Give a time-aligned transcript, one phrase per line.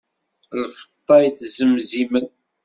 [0.63, 2.27] Lfeṭṭa ittzemzimen.